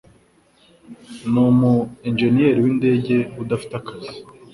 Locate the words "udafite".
3.41-3.73